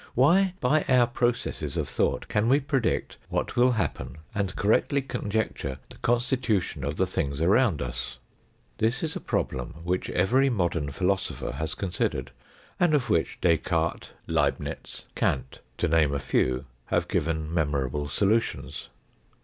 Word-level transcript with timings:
Why, 0.15 0.55
by 0.59 0.83
our 0.89 1.05
processes 1.05 1.77
oi 1.77 1.83
thought, 1.83 2.27
can 2.27 2.49
we 2.49 2.59
predict 2.59 3.17
what 3.29 3.55
will 3.55 3.73
happen, 3.73 4.17
and 4.33 4.55
correctly 4.55 5.03
conjecture 5.03 5.77
the 5.91 5.97
constitution 5.97 6.83
of 6.83 6.95
the 6.95 7.05
things 7.05 7.39
around 7.39 7.83
us? 7.83 8.17
This 8.79 9.03
is 9.03 9.15
a 9.15 9.19
problem 9.19 9.75
which 9.83 10.09
every 10.09 10.49
modern 10.49 10.89
philosopher 10.89 11.51
has 11.51 11.75
considered, 11.75 12.31
and 12.79 12.95
of 12.95 13.11
which 13.11 13.37
Descartes, 13.41 14.09
Leibnitz, 14.25 15.03
Kant, 15.13 15.59
to 15.77 15.87
name 15.87 16.15
a 16.15 16.19
few, 16.19 16.65
have 16.87 17.07
given 17.07 17.53
memorable 17.53 18.09
solutions. 18.09 18.89